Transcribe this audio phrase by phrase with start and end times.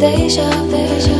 [0.00, 1.19] face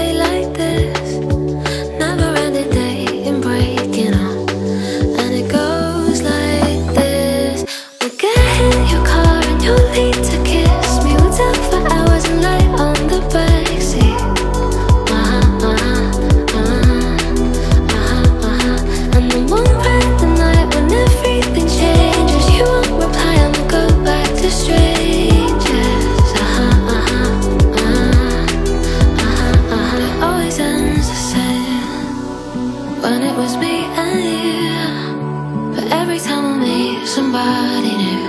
[33.41, 35.73] was me and you.
[35.75, 38.25] But every time I meet somebody new,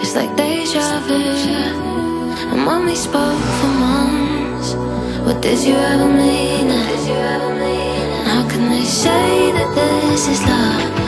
[0.00, 1.22] it's like deja vu.
[2.52, 4.68] And when we spoke for months,
[5.26, 6.68] what did you ever mean?
[8.30, 11.03] How can they say that this is love?